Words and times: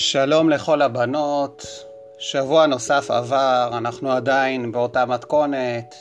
שלום 0.00 0.50
לכל 0.50 0.82
הבנות, 0.82 1.66
שבוע 2.18 2.66
נוסף 2.66 3.10
עבר, 3.10 3.70
אנחנו 3.72 4.12
עדיין 4.12 4.72
באותה 4.72 5.06
מתכונת, 5.06 5.94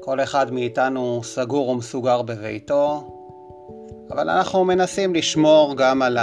כל 0.00 0.20
אחד 0.20 0.52
מאיתנו 0.52 1.20
סגור 1.24 1.68
ומסוגר 1.68 2.22
בביתו, 2.22 3.10
אבל 4.10 4.30
אנחנו 4.30 4.64
מנסים 4.64 5.14
לשמור 5.14 5.76
גם 5.76 6.02
על 6.02 6.18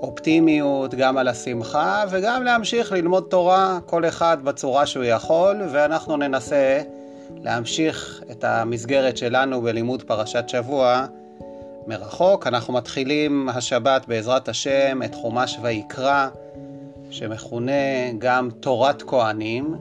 האופטימיות, 0.00 0.94
גם 0.94 1.18
על 1.18 1.28
השמחה 1.28 2.04
וגם 2.10 2.42
להמשיך 2.42 2.92
ללמוד 2.92 3.26
תורה, 3.30 3.78
כל 3.86 4.04
אחד 4.04 4.38
בצורה 4.44 4.86
שהוא 4.86 5.04
יכול, 5.04 5.62
ואנחנו 5.72 6.16
ננסה 6.16 6.82
להמשיך 7.36 8.22
את 8.30 8.44
המסגרת 8.44 9.16
שלנו 9.16 9.62
בלימוד 9.62 10.02
פרשת 10.02 10.48
שבוע 10.48 11.06
מרחוק. 11.88 12.46
אנחנו 12.46 12.74
מתחילים 12.74 13.48
השבת 13.48 14.08
בעזרת 14.08 14.48
השם 14.48 15.00
את 15.04 15.14
חומש 15.14 15.58
ויקרא, 15.62 16.28
שמכונה 17.10 18.12
גם 18.18 18.48
תורת 18.60 19.02
כהנים, 19.02 19.76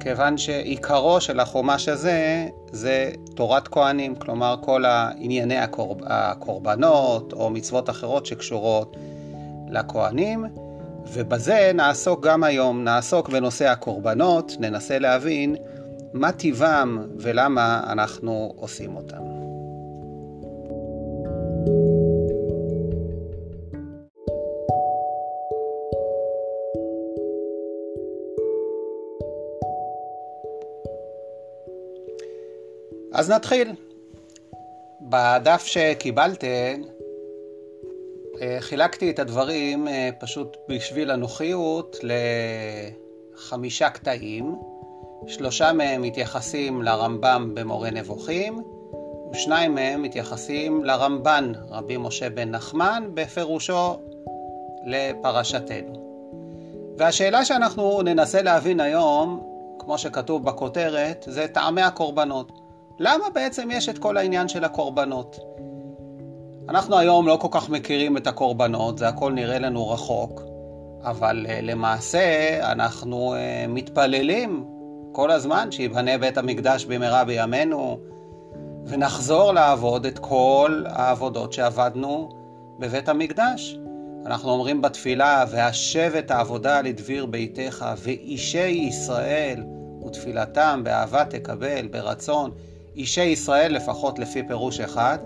כיוון 0.00 0.38
שעיקרו 0.38 1.20
של 1.20 1.40
החומש 1.40 1.88
הזה 1.88 2.46
זה 2.72 3.10
תורת 3.34 3.68
כהנים, 3.68 4.14
כלומר 4.14 4.56
כל 4.60 4.84
ענייני 5.16 5.58
הקורב, 5.58 5.98
הקורבנות 6.06 7.32
או 7.32 7.50
מצוות 7.50 7.90
אחרות 7.90 8.26
שקשורות 8.26 8.96
לכהנים, 9.68 10.44
ובזה 11.12 11.70
נעסוק 11.74 12.26
גם 12.26 12.44
היום, 12.44 12.84
נעסוק 12.84 13.28
בנושא 13.28 13.68
הקורבנות, 13.68 14.56
ננסה 14.60 14.98
להבין 14.98 15.56
מה 16.12 16.32
טיבם 16.32 17.06
ולמה 17.18 17.80
אנחנו 17.86 18.52
עושים 18.56 18.96
אותם. 18.96 19.41
אז 33.14 33.30
נתחיל. 33.30 33.72
בדף 35.00 35.66
שקיבלתם 35.66 36.82
אה, 38.40 38.56
חילקתי 38.60 39.10
את 39.10 39.18
הדברים 39.18 39.88
אה, 39.88 40.10
פשוט 40.20 40.56
בשביל 40.68 41.10
הנוחיות 41.10 41.96
לחמישה 43.34 43.90
קטעים. 43.90 44.56
שלושה 45.26 45.72
מהם 45.72 46.02
מתייחסים 46.02 46.82
לרמב"ם 46.82 47.50
במורה 47.54 47.90
נבוכים, 47.90 48.62
ושניים 49.32 49.74
מהם 49.74 50.02
מתייחסים 50.02 50.84
לרמב"ן, 50.84 51.52
רבי 51.70 51.96
משה 51.96 52.30
בן 52.30 52.50
נחמן, 52.50 53.04
בפירושו 53.14 53.96
לפרשתנו. 54.84 56.02
והשאלה 56.98 57.44
שאנחנו 57.44 58.02
ננסה 58.02 58.42
להבין 58.42 58.80
היום, 58.80 59.42
כמו 59.78 59.98
שכתוב 59.98 60.44
בכותרת, 60.44 61.24
זה 61.28 61.48
טעמי 61.48 61.82
הקורבנות. 61.82 62.52
למה 62.98 63.24
בעצם 63.34 63.68
יש 63.72 63.88
את 63.88 63.98
כל 63.98 64.16
העניין 64.16 64.48
של 64.48 64.64
הקורבנות? 64.64 65.38
אנחנו 66.68 66.98
היום 66.98 67.26
לא 67.26 67.36
כל 67.40 67.48
כך 67.50 67.68
מכירים 67.68 68.16
את 68.16 68.26
הקורבנות, 68.26 68.98
זה 68.98 69.08
הכל 69.08 69.32
נראה 69.32 69.58
לנו 69.58 69.90
רחוק, 69.90 70.42
אבל 71.04 71.46
uh, 71.48 71.50
למעשה 71.62 72.58
אנחנו 72.72 73.34
uh, 73.34 73.68
מתפללים 73.68 74.64
כל 75.12 75.30
הזמן 75.30 75.70
שיבנה 75.70 76.18
בית 76.18 76.38
המקדש 76.38 76.84
במהרה 76.84 77.24
בימינו, 77.24 77.98
ונחזור 78.86 79.52
לעבוד 79.52 80.06
את 80.06 80.18
כל 80.18 80.84
העבודות 80.88 81.52
שעבדנו 81.52 82.28
בבית 82.78 83.08
המקדש. 83.08 83.78
אנחנו 84.26 84.50
אומרים 84.50 84.82
בתפילה, 84.82 85.44
והשב 85.50 86.12
את 86.18 86.30
העבודה 86.30 86.80
לדביר 86.80 87.26
ביתך, 87.26 87.86
ואישי 87.98 88.66
ישראל 88.66 89.64
ותפילתם 90.06 90.80
באהבה 90.84 91.24
תקבל, 91.24 91.88
ברצון. 91.88 92.50
אישי 92.96 93.24
ישראל, 93.24 93.74
לפחות 93.74 94.18
לפי 94.18 94.42
פירוש 94.48 94.80
אחד, 94.80 95.18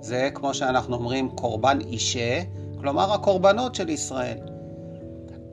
זה 0.00 0.28
כמו 0.34 0.54
שאנחנו 0.54 0.96
אומרים 0.96 1.28
קורבן 1.28 1.78
אישה, 1.80 2.42
כלומר 2.80 3.12
הקורבנות 3.12 3.74
של 3.74 3.88
ישראל. 3.88 4.38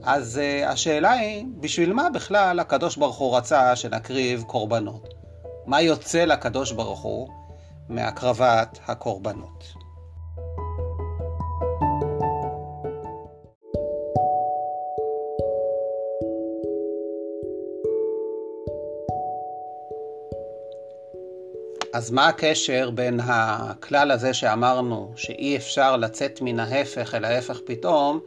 אז 0.04 0.42
uh, 0.42 0.68
השאלה 0.68 1.12
היא, 1.12 1.46
בשביל 1.60 1.94
מה 1.94 2.10
בכלל 2.10 2.60
הקדוש 2.60 2.98
ברוך 2.98 3.18
הוא 3.18 3.38
רצה 3.38 3.76
שנקריב 3.76 4.44
קורבנות? 4.48 5.14
מה 5.66 5.82
יוצא 5.82 6.26
לקדוש 6.26 6.72
ברוך 6.72 7.00
הוא 7.00 7.28
מהקרבת 7.90 8.80
הקורבנות? 8.88 9.74
אז 21.94 22.12
מה 22.12 22.28
הקשר 22.28 22.90
בין 22.90 23.20
הכלל 23.24 24.12
הזה 24.12 24.34
שאמרנו 24.34 25.12
שאי 25.16 25.58
אפשר 25.58 25.98
לצאת 25.98 26.42
מן 26.42 26.60
ההפך 26.60 27.16
אל 27.16 27.26
ההפך 27.26 27.60
פתאום, 27.66 28.20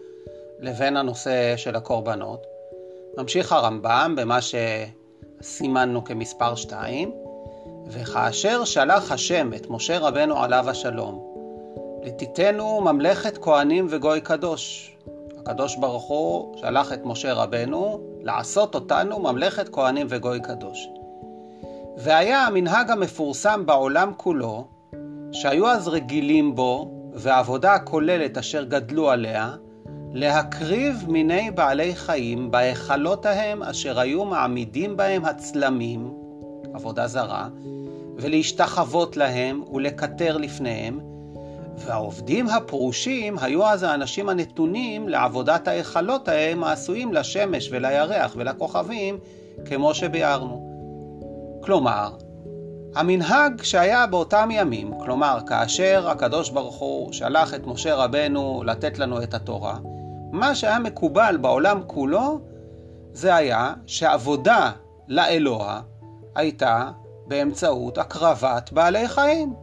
לבין 0.60 0.96
הנושא 0.96 1.56
של 1.56 1.76
הקורבנות? 1.76 2.46
ממשיך 3.18 3.52
הרמב"ם 3.52 4.14
במה 4.16 4.38
שסימנו 5.40 6.04
כמספר 6.04 6.54
2, 6.54 7.21
וכאשר 7.86 8.64
שלח 8.64 9.12
השם 9.12 9.54
את 9.54 9.70
משה 9.70 9.98
רבנו 9.98 10.42
עליו 10.42 10.70
השלום, 10.70 11.22
לתיתנו 12.02 12.80
ממלכת 12.80 13.38
כהנים 13.38 13.86
וגוי 13.90 14.20
קדוש. 14.20 14.96
הקדוש 15.38 15.76
ברוך 15.76 16.04
הוא 16.04 16.58
שלח 16.58 16.92
את 16.92 17.04
משה 17.04 17.32
רבנו 17.32 18.00
לעשות 18.22 18.74
אותנו 18.74 19.18
ממלכת 19.18 19.68
כהנים 19.68 20.06
וגוי 20.10 20.40
קדוש. 20.40 20.88
והיה 21.96 22.46
המנהג 22.46 22.90
המפורסם 22.90 23.66
בעולם 23.66 24.12
כולו, 24.16 24.64
שהיו 25.32 25.68
אז 25.68 25.88
רגילים 25.88 26.54
בו, 26.54 26.90
והעבודה 27.12 27.74
הכוללת 27.74 28.38
אשר 28.38 28.64
גדלו 28.64 29.10
עליה, 29.10 29.50
להקריב 30.12 31.04
מיני 31.08 31.50
בעלי 31.50 31.94
חיים 31.94 32.50
בהיכלות 32.50 33.26
ההם 33.26 33.62
אשר 33.62 34.00
היו 34.00 34.24
מעמידים 34.24 34.96
בהם 34.96 35.24
הצלמים, 35.24 36.21
עבודה 36.74 37.06
זרה, 37.06 37.48
ולהשתחוות 38.16 39.16
להם 39.16 39.62
ולקטר 39.72 40.36
לפניהם, 40.36 41.00
והעובדים 41.76 42.48
הפרושים 42.48 43.38
היו 43.38 43.66
אז 43.66 43.82
האנשים 43.82 44.28
הנתונים 44.28 45.08
לעבודת 45.08 45.68
ההיכלות 45.68 46.28
ההם 46.28 46.64
העשויים 46.64 47.12
לשמש 47.12 47.68
ולירח 47.72 48.32
ולכוכבים, 48.36 49.18
כמו 49.64 49.94
שביארנו. 49.94 50.72
כלומר, 51.62 52.16
המנהג 52.94 53.62
שהיה 53.62 54.06
באותם 54.06 54.48
ימים, 54.52 54.92
כלומר, 55.00 55.38
כאשר 55.46 56.08
הקדוש 56.08 56.50
ברוך 56.50 56.76
הוא 56.76 57.12
שלח 57.12 57.54
את 57.54 57.66
משה 57.66 57.94
רבנו 57.94 58.62
לתת 58.66 58.98
לנו 58.98 59.22
את 59.22 59.34
התורה, 59.34 59.78
מה 60.32 60.54
שהיה 60.54 60.78
מקובל 60.78 61.38
בעולם 61.40 61.80
כולו, 61.86 62.40
זה 63.12 63.34
היה 63.34 63.74
שעבודה 63.86 64.70
לאלוה 65.08 65.80
הייתה 66.34 66.90
באמצעות 67.26 67.98
הקרבת 67.98 68.72
בעלי 68.72 69.08
חיים. 69.08 69.54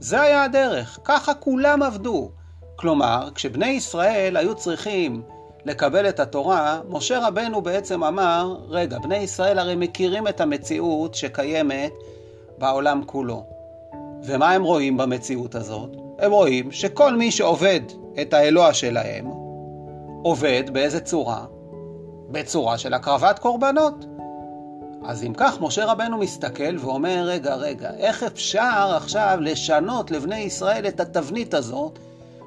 זה 0.00 0.20
היה 0.20 0.44
הדרך, 0.44 0.98
ככה 1.04 1.34
כולם 1.34 1.82
עבדו. 1.82 2.30
כלומר, 2.76 3.28
כשבני 3.34 3.66
ישראל 3.66 4.36
היו 4.36 4.54
צריכים 4.54 5.22
לקבל 5.64 6.08
את 6.08 6.20
התורה, 6.20 6.80
משה 6.88 7.26
רבנו 7.28 7.62
בעצם 7.62 8.04
אמר, 8.04 8.56
רגע, 8.68 8.98
בני 8.98 9.16
ישראל 9.16 9.58
הרי 9.58 9.74
מכירים 9.76 10.28
את 10.28 10.40
המציאות 10.40 11.14
שקיימת 11.14 11.92
בעולם 12.58 13.02
כולו. 13.06 13.46
ומה 14.24 14.52
הם 14.52 14.62
רואים 14.62 14.96
במציאות 14.96 15.54
הזאת? 15.54 15.90
הם 16.18 16.32
רואים 16.32 16.72
שכל 16.72 17.16
מי 17.16 17.30
שעובד 17.30 17.80
את 18.22 18.34
האלוה 18.34 18.74
שלהם, 18.74 19.26
עובד 20.22 20.62
באיזה 20.72 21.00
צורה? 21.00 21.44
בצורה 22.30 22.78
של 22.78 22.94
הקרבת 22.94 23.38
קורבנות. 23.38 24.13
אז 25.06 25.24
אם 25.24 25.32
כך, 25.36 25.60
משה 25.60 25.84
רבנו 25.84 26.18
מסתכל 26.18 26.78
ואומר, 26.78 27.24
רגע, 27.26 27.54
רגע, 27.54 27.90
איך 27.98 28.22
אפשר 28.22 28.92
עכשיו 28.96 29.38
לשנות 29.40 30.10
לבני 30.10 30.38
ישראל 30.38 30.88
את 30.88 31.00
התבנית 31.00 31.54
הזאת 31.54 31.98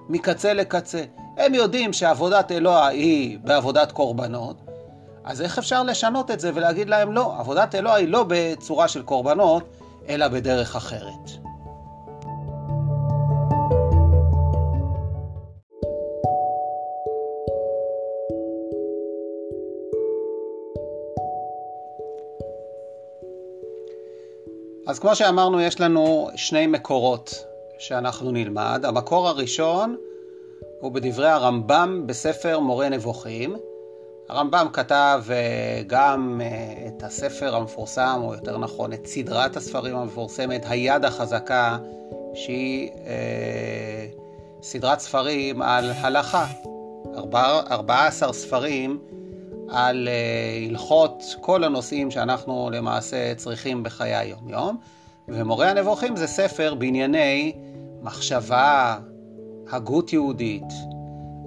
מקצה 0.10 0.54
לקצה? 0.54 1.04
הם 1.38 1.54
יודעים 1.54 1.94
שעבודת 1.94 2.52
אלוה 2.52 2.88
היא 2.88 3.40
בעבודת 3.44 3.92
קורבנות, 3.92 4.58
אז 5.24 5.42
איך 5.42 5.58
אפשר 5.58 5.84
לשנות 5.84 6.32
את 6.32 6.40
זה 6.40 6.52
ולהגיד 6.54 6.90
להם 6.90 7.12
לא, 7.12 7.34
עבודת 7.40 7.76
אלוה 7.76 7.96
היא 7.96 8.08
לא 8.08 8.26
בצורה 8.28 8.88
של 8.88 9.02
קורבנות, 9.02 9.64
אלא 10.10 10.28
בדרך 10.28 10.76
אחרת. 10.76 11.47
אז 24.88 25.00
כמו 25.00 25.16
שאמרנו, 25.16 25.62
יש 25.62 25.80
לנו 25.80 26.30
שני 26.36 26.68
מקורות 26.68 27.46
שאנחנו 27.80 28.32
נלמד. 28.32 28.86
המקור 28.86 29.28
הראשון 29.28 29.96
הוא 30.82 30.92
בדברי 30.92 31.30
הרמב"ם 31.30 32.04
בספר 32.06 32.60
מורה 32.60 32.90
נבוכים. 32.90 33.56
הרמב"ם 34.30 34.68
כתב 34.74 35.24
אה, 35.30 35.82
גם 35.88 36.42
אה, 36.44 36.88
את 36.88 37.04
הספר 37.04 37.56
המפורסם, 37.56 38.20
או 38.24 38.34
יותר 38.34 38.58
נכון 38.58 38.94
את 38.94 39.08
סדרת 39.08 39.58
הספרים 39.58 39.96
המפורסמת, 39.96 40.66
היד 40.70 41.06
החזקה, 41.06 41.78
שהיא 42.34 42.90
אה, 43.08 44.08
סדרת 44.62 45.00
ספרים 45.00 45.62
על 45.62 45.92
הלכה. 45.92 46.46
14 47.72 48.34
ספרים 48.34 49.00
על 49.70 50.08
אה, 50.08 50.68
הלכות 50.70 51.36
כל 51.42 51.64
הנושאים 51.64 52.12
שאנחנו 52.12 52.70
למעשה 52.74 53.36
צריכים 53.36 53.84
בחיי 53.84 54.16
היום-יום, 54.16 54.78
ומורה 55.28 55.70
הנבוכים 55.70 56.16
זה 56.16 56.28
ספר 56.28 56.76
בענייני 56.76 57.54
מחשבה, 58.02 58.98
הגות 59.72 60.14
יהודית, 60.14 60.74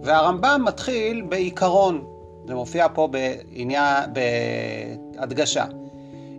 והרמב"ם 0.02 0.62
מתחיל 0.64 1.22
בעיקרון, 1.28 2.04
זה 2.46 2.54
מופיע 2.54 2.86
פה 2.94 3.08
בעניין, 3.08 4.04
בהדגשה, 4.12 5.64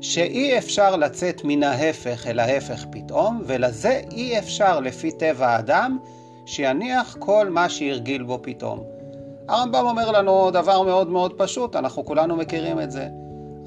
שאי 0.02 0.58
אפשר 0.58 0.96
לצאת 0.96 1.42
מן 1.44 1.64
ההפך 1.64 2.28
אל 2.28 2.40
ההפך 2.40 2.86
פתאום, 2.92 3.42
ולזה 3.46 4.02
אי 4.12 4.40
אפשר 4.40 4.80
לפי 4.80 5.12
טבע 5.12 5.48
האדם 5.48 5.98
שיניח 6.46 7.16
כל 7.20 7.50
מה 7.50 7.70
שהרגיל 7.70 8.24
בו 8.24 8.40
פתאום. 8.42 9.01
הרמב"ם 9.48 9.86
אומר 9.86 10.12
לנו 10.12 10.52
דבר 10.52 10.82
מאוד 10.82 11.10
מאוד 11.10 11.34
פשוט, 11.38 11.76
אנחנו 11.76 12.06
כולנו 12.06 12.36
מכירים 12.36 12.82
את 12.82 12.92
זה. 12.92 13.08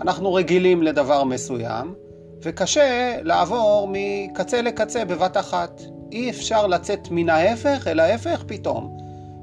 אנחנו 0.01 0.35
רגילים 0.35 0.83
לדבר 0.83 1.25
מסוים, 1.25 1.95
וקשה 2.43 3.17
לעבור 3.23 3.89
מקצה 3.93 4.63
לקצה 4.63 5.05
בבת 5.05 5.37
אחת. 5.37 5.81
אי 6.13 6.31
אפשר 6.31 6.67
לצאת 6.67 7.09
מן 7.11 7.29
ההפך 7.29 7.87
אל 7.87 8.01
ההפך 8.01 8.45
פתאום. 8.47 8.99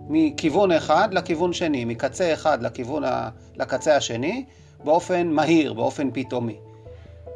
מכיוון 0.09 0.71
אחד 0.71 1.13
לכיוון 1.13 1.53
שני, 1.53 1.85
מקצה 1.85 2.33
אחד 2.33 2.63
לכיוון 2.63 3.03
ה... 3.03 3.29
לקצה 3.55 3.95
השני, 3.95 4.45
באופן 4.83 5.27
מהיר, 5.27 5.73
באופן 5.73 6.09
פתאומי. 6.13 6.57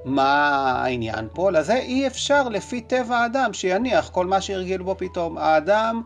מה 0.06 0.62
העניין 0.84 1.28
פה? 1.34 1.52
לזה 1.52 1.76
אי 1.76 2.08
אפשר 2.08 2.50
לפי 2.50 2.82
טבע 2.82 3.18
האדם 3.18 3.54
שיניח 3.54 4.10
כל 4.10 4.26
מה 4.26 4.42
שהרגיל 4.42 4.82
בו 4.82 4.96
פתאום. 4.98 5.38
האדם, 5.38 6.02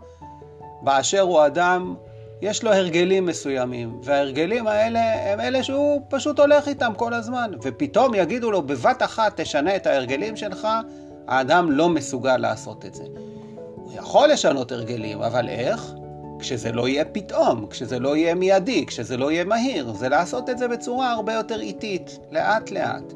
באשר 0.81 1.21
הוא 1.21 1.45
אדם, 1.45 1.95
יש 2.41 2.63
לו 2.63 2.73
הרגלים 2.73 3.25
מסוימים, 3.25 3.99
וההרגלים 4.03 4.67
האלה 4.67 5.31
הם 5.33 5.39
אלה 5.39 5.63
שהוא 5.63 6.01
פשוט 6.09 6.39
הולך 6.39 6.67
איתם 6.67 6.91
כל 6.97 7.13
הזמן, 7.13 7.51
ופתאום 7.61 8.13
יגידו 8.15 8.51
לו 8.51 8.61
בבת 8.61 9.03
אחת 9.03 9.41
תשנה 9.41 9.75
את 9.75 9.87
ההרגלים 9.87 10.35
שלך, 10.37 10.67
האדם 11.27 11.71
לא 11.71 11.89
מסוגל 11.89 12.37
לעשות 12.37 12.85
את 12.85 12.93
זה. 12.93 13.03
הוא 13.75 13.91
יכול 13.95 14.29
לשנות 14.29 14.71
הרגלים, 14.71 15.21
אבל 15.21 15.49
איך? 15.49 15.93
כשזה 16.39 16.71
לא 16.71 16.87
יהיה 16.87 17.05
פתאום, 17.05 17.67
כשזה 17.69 17.99
לא 17.99 18.15
יהיה 18.15 18.35
מיידי, 18.35 18.85
כשזה 18.85 19.17
לא 19.17 19.31
יהיה 19.31 19.43
מהיר, 19.43 19.93
זה 19.93 20.09
לעשות 20.09 20.49
את 20.49 20.57
זה 20.57 20.67
בצורה 20.67 21.11
הרבה 21.11 21.33
יותר 21.33 21.59
איטית, 21.59 22.19
לאט 22.31 22.71
לאט, 22.71 23.13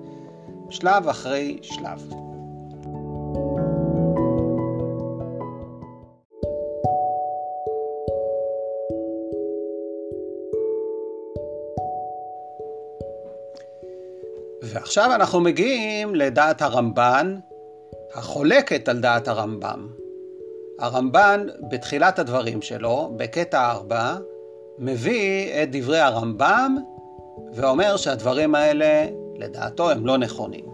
שלב 0.70 1.08
אחרי 1.08 1.58
שלב. 1.62 2.23
ועכשיו 14.84 15.16
אנחנו 15.16 15.40
מגיעים 15.40 16.16
לדעת 16.16 16.62
הרמב"ן, 16.62 17.36
החולקת 18.14 18.90
על 18.90 19.00
דעת 19.00 19.28
הרמב"ם. 19.28 19.88
הרמב"ן, 20.80 21.48
בתחילת 21.70 22.20
הדברים 22.20 22.62
שלו, 22.62 23.14
בקטע 23.18 23.72
4, 23.72 24.16
מביא 24.80 25.64
את 25.64 25.72
דברי 25.72 26.00
הרמב"ם 26.00 26.78
ואומר 27.54 27.98
שהדברים 27.98 28.56
האלה, 28.56 29.06
לדעתו, 29.38 29.92
הם 29.92 30.06
לא 30.06 30.18
נכונים. 30.18 30.66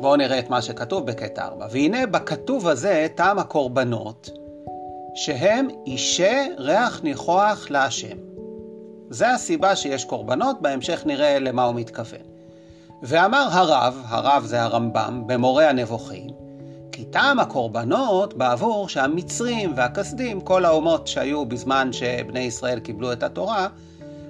בואו 0.00 0.16
נראה 0.16 0.38
את 0.38 0.50
מה 0.50 0.62
שכתוב 0.62 1.06
בקטע 1.06 1.44
4. 1.44 1.66
והנה 1.70 2.06
בכתוב 2.06 2.68
הזה 2.68 3.06
טעם 3.14 3.38
הקורבנות, 3.38 4.30
שהם 5.14 5.68
אישי 5.86 6.48
ריח 6.58 7.02
ניחוח 7.02 7.70
להשם. 7.70 8.16
זה 9.10 9.30
הסיבה 9.30 9.76
שיש 9.76 10.04
קורבנות, 10.04 10.62
בהמשך 10.62 11.06
נראה 11.06 11.38
למה 11.38 11.64
הוא 11.64 11.74
מתכוון. 11.74 12.27
ואמר 13.02 13.48
הרב, 13.50 14.02
הרב 14.08 14.44
זה 14.46 14.62
הרמב"ם, 14.62 15.22
במורה 15.26 15.68
הנבוכים, 15.68 16.30
כי 16.92 17.04
טעם 17.04 17.40
הקורבנות 17.40 18.34
בעבור 18.34 18.88
שהמצרים 18.88 19.72
והכסדים, 19.76 20.40
כל 20.40 20.64
האומות 20.64 21.06
שהיו 21.06 21.46
בזמן 21.46 21.92
שבני 21.92 22.40
ישראל 22.40 22.80
קיבלו 22.80 23.12
את 23.12 23.22
התורה, 23.22 23.68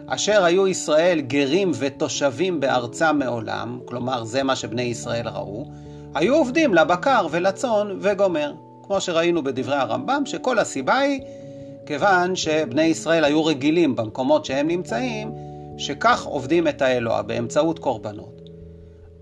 אשר 0.07 0.45
היו 0.45 0.69
ישראל 0.69 1.21
גרים 1.21 1.71
ותושבים 1.79 2.61
בארצם 2.61 3.19
מעולם, 3.19 3.79
כלומר 3.85 4.25
זה 4.25 4.43
מה 4.43 4.57
שבני 4.57 4.83
ישראל 4.83 5.29
ראו, 5.29 5.67
היו 6.15 6.35
עובדים 6.35 6.75
לבקר 6.75 7.27
ולצאן 7.31 7.99
וגומר. 8.01 8.53
כמו 8.83 9.01
שראינו 9.01 9.43
בדברי 9.43 9.77
הרמב"ם, 9.77 10.23
שכל 10.27 10.59
הסיבה 10.59 10.99
היא 10.99 11.21
כיוון 11.87 12.37
שבני 12.37 12.83
ישראל 12.83 13.25
היו 13.25 13.45
רגילים 13.45 13.97
במקומות 13.97 14.45
שהם 14.45 14.69
נמצאים, 14.69 15.33
שכך 15.79 16.25
עובדים 16.25 16.69
את 16.69 16.83
האלוה 16.83 17.23
באמצעות 17.23 17.79
קורבנות. 17.79 18.38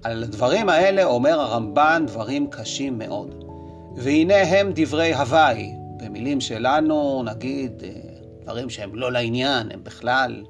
על 0.02 0.22
הדברים 0.22 0.68
האלה 0.68 1.04
אומר 1.04 1.40
הרמב"ן 1.40 2.04
דברים 2.06 2.50
קשים 2.50 2.98
מאוד. 2.98 3.44
והנה 3.96 4.42
הם 4.42 4.72
דברי 4.74 5.14
הוואי, 5.14 5.72
במילים 5.96 6.40
שלנו 6.40 7.22
נגיד 7.26 7.82
אה, 7.84 7.90
דברים 8.42 8.70
שהם 8.70 8.94
לא 8.94 9.12
לעניין, 9.12 9.72
הם 9.72 9.84
בכלל 9.84 10.44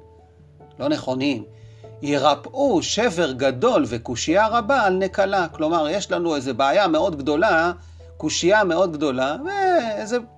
לא 0.79 0.89
נכונים. 0.89 1.43
ירפאו 2.01 2.83
שבר 2.83 3.31
גדול 3.31 3.85
וקושייה 3.87 4.47
רבה 4.47 4.81
על 4.81 4.93
נקלה. 4.93 5.47
כלומר, 5.47 5.89
יש 5.89 6.11
לנו 6.11 6.35
איזו 6.35 6.53
בעיה 6.53 6.87
מאוד 6.87 7.17
גדולה, 7.17 7.71
קושייה 8.17 8.63
מאוד 8.63 8.93
גדולה, 8.93 9.35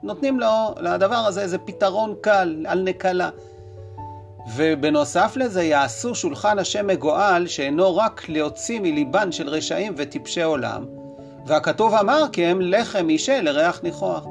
ונותנים 0.04 0.40
לו, 0.40 0.76
לדבר 0.82 1.16
הזה 1.16 1.42
איזה 1.42 1.58
פתרון 1.58 2.16
קל 2.22 2.66
על 2.68 2.82
נקלה. 2.82 3.30
ובנוסף 4.56 5.34
לזה 5.36 5.64
יעשו 5.64 6.16
שולחן 6.16 6.60
השם 6.60 6.88
מגואל 6.88 7.48
שאינו 7.48 7.96
רק 7.96 8.30
להוציא 8.30 8.80
מליבן 8.80 9.32
של 9.32 9.50
רשעים 9.50 9.94
וטיפשי 9.98 10.42
עולם, 10.42 10.86
והכתוב 11.46 11.94
אמר 11.94 12.26
כי 12.32 12.46
הם 12.46 12.62
לחם 12.62 13.10
אישה 13.10 13.42
לריח 13.42 13.80
ניחוח. 13.84 14.26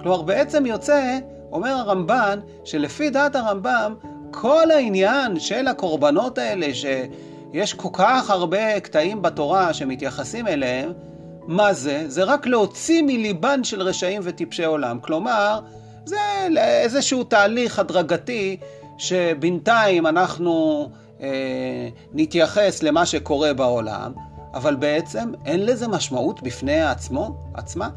כלומר 0.00 0.22
בעצם 0.22 0.66
יוצא, 0.66 1.18
אומר 1.52 1.70
הרמב"ן, 1.70 2.40
שלפי 2.64 3.10
דעת 3.10 3.36
הרמב"ם, 3.36 3.94
כל 4.30 4.70
העניין 4.70 5.40
של 5.40 5.68
הקורבנות 5.68 6.38
האלה, 6.38 6.66
שיש 6.74 7.74
כל 7.74 7.88
כך 7.92 8.30
הרבה 8.30 8.80
קטעים 8.80 9.22
בתורה 9.22 9.74
שמתייחסים 9.74 10.48
אליהם, 10.48 10.92
מה 11.46 11.72
זה? 11.72 12.04
זה 12.06 12.24
רק 12.24 12.46
להוציא 12.46 13.02
מליבן 13.02 13.64
של 13.64 13.82
רשעים 13.82 14.20
וטיפשי 14.24 14.64
עולם. 14.64 14.98
כלומר, 15.00 15.60
זה 16.04 16.16
איזשהו 16.56 17.24
תהליך 17.24 17.78
הדרגתי 17.78 18.56
שבינתיים 18.98 20.06
אנחנו 20.06 20.88
אה, 21.20 21.88
נתייחס 22.12 22.82
למה 22.82 23.06
שקורה 23.06 23.54
בעולם, 23.54 24.12
אבל 24.54 24.76
בעצם 24.76 25.32
אין 25.44 25.66
לזה 25.66 25.88
משמעות 25.88 26.42
בפני 26.42 26.82
עצמו, 26.82 27.36
עצמה. 27.54 27.88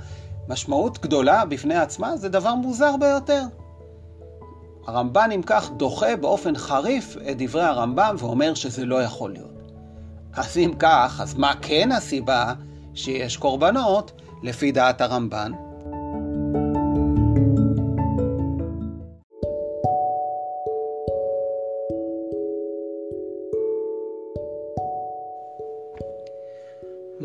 משמעות 0.49 0.99
גדולה 0.99 1.45
בפני 1.45 1.75
עצמה 1.75 2.17
זה 2.17 2.29
דבר 2.29 2.55
מוזר 2.55 2.95
ביותר. 2.99 3.41
הרמב"ן 4.87 5.29
אם 5.35 5.41
כך 5.45 5.71
דוחה 5.71 6.15
באופן 6.15 6.57
חריף 6.57 7.17
את 7.31 7.37
דברי 7.37 7.63
הרמב"ם 7.63 8.15
ואומר 8.19 8.53
שזה 8.53 8.85
לא 8.85 9.03
יכול 9.03 9.31
להיות. 9.31 9.71
אז 10.33 10.57
אם 10.57 10.71
כך, 10.79 11.19
אז 11.23 11.33
מה 11.33 11.53
כן 11.61 11.91
הסיבה 11.91 12.53
שיש 12.93 13.37
קורבנות 13.37 14.11
לפי 14.43 14.71
דעת 14.71 15.01
הרמב"ן? 15.01 15.51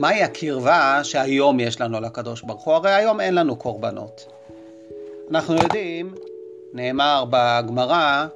מהי 0.02 0.22
הקרבה 0.22 1.00
שהיום 1.02 1.60
יש 1.60 1.80
לנו 1.80 2.00
לקדוש 2.00 2.42
ברוך 2.42 2.64
הוא? 2.64 2.74
הרי 2.74 2.90
היום 2.90 3.20
אין 3.20 3.34
לנו 3.34 3.56
קורבנות. 3.56 4.26
אנחנו 5.30 5.54
יודעים, 5.54 6.14
נאמר 6.72 7.24
בגמרא, 7.30 8.26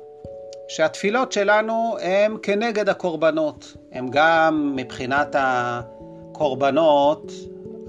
שהתפילות 0.68 1.32
שלנו 1.32 1.96
הן 2.00 2.36
כנגד 2.42 2.88
הקורבנות. 2.88 3.76
הן 3.92 4.08
גם 4.10 4.72
מבחינת 4.76 5.36
הקורבנות, 5.38 7.32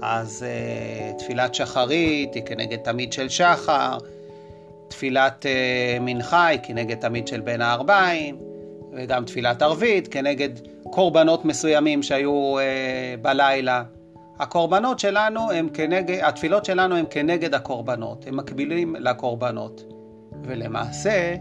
אז 0.02 0.46
uh, 0.46 1.18
תפילת 1.18 1.54
שחרית 1.54 2.34
היא 2.34 2.42
כנגד 2.46 2.78
תמיד 2.78 3.12
של 3.12 3.28
שחר, 3.28 3.98
תפילת 4.88 5.46
uh, 5.46 6.00
מנחה 6.00 6.46
היא 6.46 6.60
כנגד 6.62 6.96
תמיד 6.96 7.28
של 7.28 7.40
בין 7.40 7.60
הערביים, 7.60 8.47
וגם 8.98 9.24
תפילת 9.24 9.62
ערבית 9.62 10.08
כנגד 10.08 10.48
קורבנות 10.82 11.44
מסוימים 11.44 12.02
שהיו 12.02 12.58
אה, 12.58 13.14
בלילה. 13.22 13.82
הקורבנות 14.38 14.98
שלנו 14.98 15.50
הם 15.50 15.68
כנגד, 15.74 16.18
התפילות 16.22 16.64
שלנו 16.64 16.96
הם 16.96 17.04
כנגד 17.10 17.54
הקורבנות, 17.54 18.24
הם 18.26 18.36
מקבילים 18.36 18.96
לקורבנות. 18.98 19.84
ולמעשה, 20.44 21.34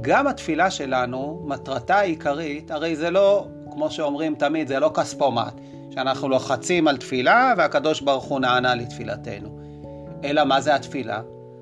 גם 0.00 0.26
התפילה 0.26 0.70
שלנו, 0.70 1.42
מטרתה 1.46 1.96
העיקרית, 1.98 2.70
הרי 2.70 2.96
זה 2.96 3.10
לא, 3.10 3.46
כמו 3.72 3.90
שאומרים 3.90 4.34
תמיד, 4.34 4.68
זה 4.68 4.80
לא 4.80 4.90
כספומט, 4.94 5.60
שאנחנו 5.90 6.28
לוחצים 6.28 6.88
על 6.88 6.96
תפילה 6.96 7.54
והקדוש 7.56 8.00
ברוך 8.00 8.24
הוא 8.24 8.40
נענה 8.40 8.74
לתפילתנו. 8.74 9.58
אלא 10.24 10.44
מה 10.44 10.60
זה 10.60 10.74
התפילה? 10.74 11.20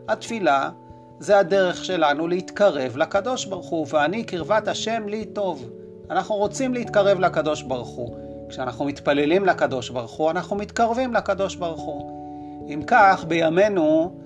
התפילה 0.09 0.71
זה 1.21 1.39
הדרך 1.39 1.85
שלנו 1.85 2.29
להתקרב 2.29 2.97
לקדוש 2.97 3.45
ברוך 3.45 3.69
הוא, 3.69 3.87
ואני 3.91 4.25
קרבת 4.25 4.69
השם 4.69 5.09
לי 5.09 5.25
טוב. 5.25 5.71
אנחנו 6.11 6.35
רוצים 6.35 6.75
להתקרב 6.75 7.21
לקדוש 7.21 7.63
ברוך 7.63 7.89
הוא. 7.89 8.17
כשאנחנו 8.49 8.85
מתפללים 8.85 9.47
לקדוש 9.47 9.91
ברוך 9.91 10.13
הוא, 10.13 10.31
אנחנו 10.31 10.57
מתקרבים 10.57 11.15
לקדוש 11.15 11.55
ברוך 11.57 11.81
הוא. 11.81 12.19
אם 12.75 12.83
כך, 12.87 13.25
בימינו, 13.29 14.19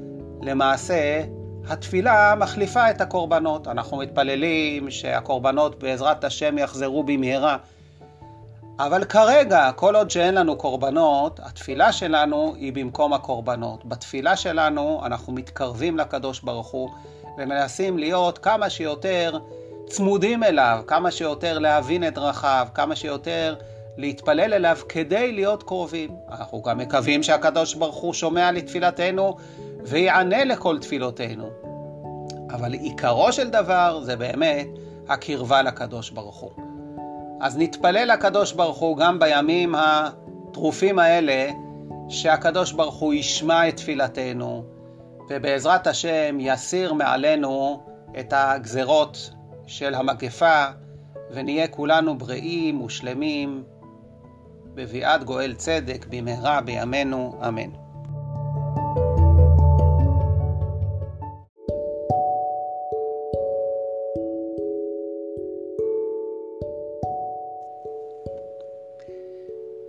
למעשה, 0.43 1.23
התפילה 1.69 2.35
מחליפה 2.39 2.91
את 2.91 3.01
הקורבנות. 3.01 3.69
אנחנו 3.69 3.97
מתפללים 3.97 4.91
שהקורבנות 4.91 5.79
בעזרת 5.79 6.25
השם 6.25 6.59
יחזרו 6.59 7.03
במהרה. 7.03 7.57
אבל 8.79 9.05
כרגע, 9.05 9.71
כל 9.77 9.97
עוד 9.97 10.11
שאין 10.11 10.35
לנו 10.35 10.57
קורבנות, 10.57 11.41
התפילה 11.43 11.93
שלנו 11.93 12.55
היא 12.57 12.73
במקום 12.73 13.13
הקורבנות. 13.13 13.85
בתפילה 13.85 14.37
שלנו 14.37 15.01
אנחנו 15.05 15.33
מתקרבים 15.33 15.99
לקדוש 15.99 16.41
ברוך 16.41 16.71
הוא 16.71 16.91
ומנסים 17.39 17.99
להיות 17.99 18.39
כמה 18.39 18.71
שיותר 18.71 19.39
צמודים 19.87 20.45
אליו, 20.45 20.83
כמה 20.87 21.11
שיותר 21.11 21.59
להבין 21.59 22.07
את 22.07 22.15
דרכיו, 22.15 22.67
כמה 22.75 22.97
שיותר 22.97 23.55
להתפלל 23.97 24.55
אליו 24.55 24.79
כדי 24.89 25.33
להיות 25.33 25.63
קרובים. 25.63 26.11
אנחנו 26.31 26.63
גם 26.63 26.79
מקווים 26.79 27.23
שהקדוש 27.23 27.75
ברוך 27.75 27.97
הוא 27.97 28.15
שומע 28.15 28.53
לתפילתנו 28.53 29.37
ויענה 29.83 30.45
לכל 30.45 30.79
תפילותינו. 30.79 31.51
אבל 32.51 32.73
עיקרו 32.73 33.33
של 33.33 33.51
דבר 33.51 34.01
זה 34.03 34.17
באמת 34.17 34.67
הקרבה 35.09 35.63
לקדוש 35.63 36.11
ברוך 36.11 36.37
הוא. 36.37 36.72
אז 37.43 37.59
נתפלל 37.59 38.13
לקדוש 38.13 38.53
ברוך 38.53 38.79
הוא 38.79 38.97
גם 38.97 39.19
בימים 39.19 39.75
הטרופים 39.75 40.99
האלה, 40.99 41.51
שהקדוש 42.09 42.73
ברוך 42.73 42.95
הוא 42.95 43.15
ישמע 43.15 43.69
את 43.69 43.77
תפילתנו, 43.77 44.65
ובעזרת 45.31 45.87
השם 45.87 46.37
יסיר 46.41 46.93
מעלינו 46.93 47.83
את 48.21 48.33
הגזרות 48.37 49.31
של 49.67 49.95
המגפה, 49.95 50.65
ונהיה 51.31 51.69
כולנו 51.69 52.19
בריאים 52.19 52.83
ושלמים, 52.83 53.65
בביאת 54.75 55.25
גואל 55.25 55.55
צדק 55.55 56.07
במהרה 56.11 56.61
בימינו, 56.61 57.41
אמן. 57.49 57.82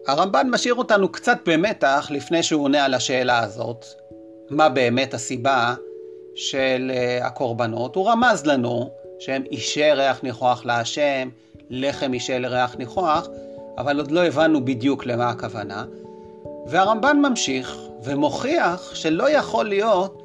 הרמב"ן 0.08 0.48
משאיר 0.50 0.76
אותנו 0.76 1.12
קצת 1.12 1.38
במתח 1.46 2.08
לפני 2.12 2.44
שהוא 2.44 2.64
עונה 2.64 2.86
על 2.86 2.94
השאלה 2.94 3.40
הזאת, 3.40 3.86
מה 4.50 4.70
באמת 4.70 5.14
הסיבה 5.14 5.74
של 6.36 6.92
אה, 6.94 7.28
הקורבנות. 7.28 7.96
הוא 7.96 8.10
רמז 8.10 8.46
לנו 8.46 8.90
שהם 9.20 9.44
אישי 9.52 9.92
ריח 9.92 10.24
ניחוח 10.24 10.66
להשם, 10.66 11.30
לחם 11.70 12.14
אישי 12.14 12.40
לריח 12.40 12.76
ניחוח, 12.76 13.28
אבל 13.78 13.98
עוד 13.98 14.12
לא 14.12 14.26
הבנו 14.26 14.66
בדיוק 14.66 15.06
למה 15.06 15.30
הכוונה. 15.30 15.86
והרמב"ן 16.68 17.18
ממשיך 17.18 17.78
ומוכיח 18.04 18.96
שלא 18.96 19.30
יכול 19.30 19.66
להיות 19.66 20.24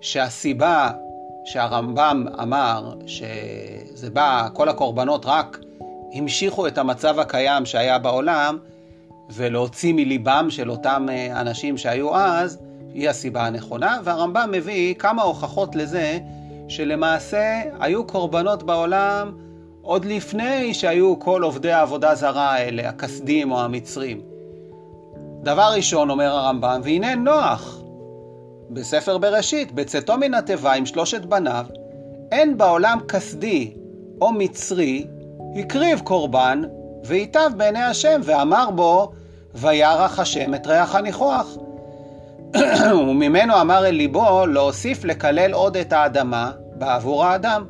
שהסיבה 0.00 0.90
שהרמב"ם 1.44 2.26
אמר 2.42 2.94
שזה 3.06 4.10
בא, 4.10 4.48
כל 4.52 4.68
הקורבנות 4.68 5.26
רק 5.26 5.58
המשיכו 6.12 6.66
את 6.66 6.78
המצב 6.78 7.18
הקיים 7.18 7.66
שהיה 7.66 7.98
בעולם, 7.98 8.58
ולהוציא 9.32 9.92
מליבם 9.92 10.46
של 10.50 10.70
אותם 10.70 11.06
אה, 11.10 11.40
אנשים 11.40 11.78
שהיו 11.78 12.16
אז, 12.16 12.58
היא 12.94 13.08
הסיבה 13.08 13.46
הנכונה, 13.46 13.98
והרמב"ם 14.04 14.48
מביא 14.52 14.94
כמה 14.94 15.22
הוכחות 15.22 15.76
לזה 15.76 16.18
שלמעשה 16.68 17.62
היו 17.80 18.06
קורבנות 18.06 18.62
בעולם 18.62 19.32
עוד 19.82 20.04
לפני 20.04 20.74
שהיו 20.74 21.18
כל 21.18 21.42
עובדי 21.42 21.72
העבודה 21.72 22.14
זרה 22.14 22.52
האלה, 22.52 22.88
הכסדים 22.88 23.52
או 23.52 23.60
המצרים. 23.60 24.20
דבר 25.42 25.72
ראשון, 25.76 26.10
אומר 26.10 26.32
הרמב"ם, 26.32 26.80
והנה 26.84 27.14
נוח, 27.14 27.82
בספר 28.70 29.18
בראשית, 29.18 29.72
בצאתו 29.72 30.18
מן 30.18 30.34
התיבה 30.34 30.72
עם 30.72 30.86
שלושת 30.86 31.24
בניו, 31.24 31.66
אין 32.32 32.58
בעולם 32.58 32.98
כסדי 33.08 33.72
או 34.20 34.32
מצרי 34.32 35.06
הקריב 35.56 36.00
קורבן 36.00 36.62
ויטב 37.04 37.50
בעיני 37.56 37.82
השם, 37.82 38.20
ואמר 38.24 38.70
בו, 38.70 39.12
וירח 39.54 40.18
השם 40.18 40.54
את 40.54 40.66
ריח 40.66 40.94
הניחוח. 40.94 41.46
וממנו 42.98 43.60
אמר 43.60 43.86
אל 43.86 43.94
ליבו 43.94 44.46
להוסיף 44.46 45.04
לקלל 45.04 45.52
עוד 45.52 45.76
את 45.76 45.92
האדמה 45.92 46.52
בעבור 46.74 47.24
האדם. 47.24 47.64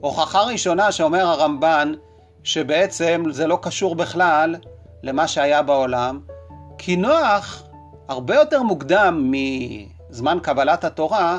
הוכחה 0.00 0.42
ראשונה 0.42 0.92
שאומר 0.92 1.26
הרמב"ן 1.26 1.92
שבעצם 2.44 3.24
זה 3.30 3.46
לא 3.46 3.58
קשור 3.62 3.94
בכלל 3.94 4.56
למה 5.02 5.28
שהיה 5.28 5.62
בעולם, 5.62 6.20
כי 6.78 6.96
נוח 6.96 7.62
הרבה 8.08 8.34
יותר 8.34 8.62
מוקדם 8.62 9.32
מזמן 10.10 10.38
קבלת 10.42 10.84
התורה, 10.84 11.38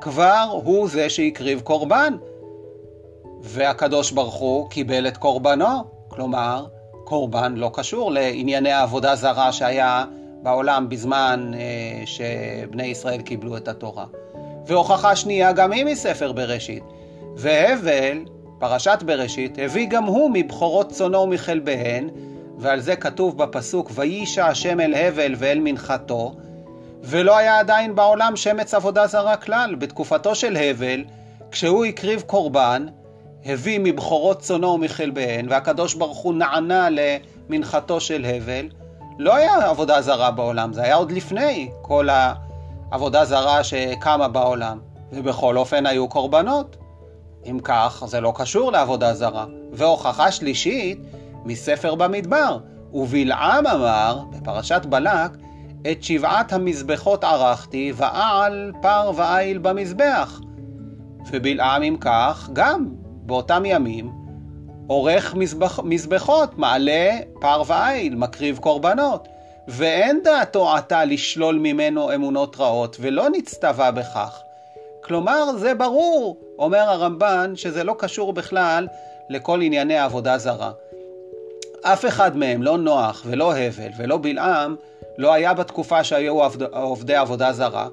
כבר 0.00 0.46
הוא 0.50 0.88
זה 0.88 1.10
שהקריב 1.10 1.60
קורבן. 1.60 2.16
והקדוש 3.42 4.10
ברוך 4.10 4.34
הוא 4.34 4.70
קיבל 4.70 5.08
את 5.08 5.16
קורבנו, 5.16 5.84
כלומר, 6.08 6.66
קורבן 7.04 7.54
לא 7.56 7.70
קשור 7.74 8.12
לענייני 8.12 8.72
העבודה 8.72 9.14
זרה 9.14 9.52
שהיה 9.52 10.04
בעולם 10.42 10.88
בזמן 10.88 11.50
אה, 11.54 12.06
שבני 12.06 12.86
ישראל 12.86 13.20
קיבלו 13.22 13.56
את 13.56 13.68
התורה. 13.68 14.06
והוכחה 14.66 15.16
שנייה 15.16 15.52
גם 15.52 15.72
היא 15.72 15.84
מספר 15.84 16.32
בראשית. 16.32 16.82
והבל, 17.36 18.18
פרשת 18.58 18.98
בראשית, 19.06 19.58
הביא 19.58 19.88
גם 19.88 20.04
הוא 20.04 20.30
מבכורות 20.32 20.88
צונו 20.92 21.18
ומכלביהן, 21.18 22.08
ועל 22.58 22.80
זה 22.80 22.96
כתוב 22.96 23.38
בפסוק, 23.38 23.90
וישע 23.94 24.46
השם 24.46 24.80
אל 24.80 24.94
הבל 24.94 25.34
ואל 25.38 25.58
מנחתו, 25.60 26.34
ולא 27.02 27.36
היה 27.36 27.58
עדיין 27.58 27.94
בעולם 27.94 28.36
שמץ 28.36 28.74
עבודה 28.74 29.06
זרה 29.06 29.36
כלל. 29.36 29.74
בתקופתו 29.74 30.34
של 30.34 30.56
הבל, 30.56 31.04
כשהוא 31.50 31.84
הקריב 31.84 32.20
קורבן, 32.20 32.86
הביא 33.44 33.80
מבכורות 33.82 34.40
צונו 34.40 34.68
ומכלביהן, 34.68 35.48
והקדוש 35.48 35.94
ברוך 35.94 36.18
הוא 36.18 36.34
נענה 36.34 36.88
למנחתו 36.90 38.00
של 38.00 38.24
הבל, 38.24 38.68
לא 39.18 39.36
היה 39.36 39.70
עבודה 39.70 40.02
זרה 40.02 40.30
בעולם, 40.30 40.72
זה 40.72 40.82
היה 40.82 40.94
עוד 40.94 41.12
לפני 41.12 41.70
כל 41.82 42.08
העבודה 42.90 43.24
זרה 43.24 43.64
שקמה 43.64 44.28
בעולם, 44.28 44.78
ובכל 45.12 45.56
אופן 45.56 45.86
היו 45.86 46.08
קורבנות. 46.08 46.76
אם 47.50 47.58
כך, 47.64 48.04
זה 48.06 48.20
לא 48.20 48.32
קשור 48.36 48.72
לעבודה 48.72 49.14
זרה. 49.14 49.46
והוכחה 49.72 50.32
שלישית, 50.32 50.98
מספר 51.44 51.94
במדבר, 51.94 52.58
ובלעם 52.92 53.66
אמר, 53.66 54.22
בפרשת 54.30 54.86
בלק, 54.88 55.30
את 55.90 56.02
שבעת 56.02 56.52
המזבחות 56.52 57.24
ערכתי, 57.24 57.92
ועל 57.96 58.72
פר 58.82 59.10
ועיל 59.16 59.58
במזבח. 59.58 60.40
ובלעם 61.30 61.82
אם 61.82 61.96
כך, 62.00 62.50
גם 62.52 63.01
באותם 63.22 63.62
ימים 63.66 64.12
עורך 64.86 65.34
מזבח, 65.34 65.80
מזבחות, 65.84 66.58
מעלה 66.58 67.10
פר 67.40 67.62
ועיל, 67.66 68.14
מקריב 68.14 68.58
קורבנות. 68.58 69.28
ואין 69.68 70.20
דעתו 70.24 70.74
עתה 70.74 71.04
לשלול 71.04 71.58
ממנו 71.58 72.14
אמונות 72.14 72.56
רעות, 72.58 72.96
ולא 73.00 73.30
נצטווה 73.30 73.90
בכך. 73.90 74.40
כלומר, 75.00 75.56
זה 75.56 75.74
ברור, 75.74 76.36
אומר 76.58 76.78
הרמב"ן, 76.78 77.52
שזה 77.56 77.84
לא 77.84 77.94
קשור 77.98 78.32
בכלל 78.32 78.88
לכל 79.28 79.62
ענייני 79.62 79.98
עבודה 79.98 80.38
זרה. 80.38 80.70
אף 81.82 82.06
אחד 82.06 82.36
מהם, 82.36 82.62
לא 82.62 82.78
נוח 82.78 83.22
ולא 83.26 83.56
הבל 83.56 83.90
ולא 83.98 84.18
בלעם, 84.22 84.76
לא 85.18 85.32
היה 85.32 85.54
בתקופה 85.54 86.04
שהיו 86.04 86.42
עובדי 86.72 87.14
עבודה 87.14 87.52
זרה, 87.52 87.88